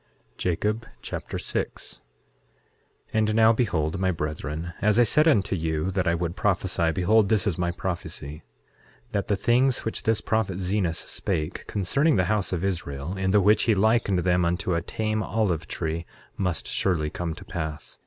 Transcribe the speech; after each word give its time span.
Jacob 0.35 0.87
Chapter 1.03 1.37
6 1.37 1.99
6:1 2.01 2.01
And 3.13 3.35
now, 3.35 3.53
behold, 3.53 3.99
my 3.99 4.09
brethren, 4.09 4.73
as 4.81 4.99
I 4.99 5.03
said 5.03 5.27
unto 5.27 5.55
you 5.55 5.91
that 5.91 6.07
I 6.07 6.15
would 6.15 6.35
prophesy, 6.35 6.89
behold, 6.91 7.29
this 7.29 7.45
is 7.45 7.59
my 7.59 7.69
prophecy—that 7.69 9.27
the 9.27 9.35
things 9.35 9.85
which 9.85 10.01
this 10.01 10.19
prophet 10.19 10.59
Zenos 10.59 10.97
spake, 10.97 11.67
concerning 11.67 12.15
the 12.15 12.25
house 12.25 12.51
of 12.51 12.63
Israel, 12.63 13.15
in 13.15 13.29
the 13.29 13.41
which 13.41 13.65
he 13.65 13.75
likened 13.75 14.17
them 14.23 14.43
unto 14.43 14.73
a 14.73 14.81
tame 14.81 15.21
olive 15.21 15.67
tree, 15.67 16.07
must 16.35 16.65
surely 16.67 17.11
come 17.11 17.35
to 17.35 17.45
pass. 17.45 17.99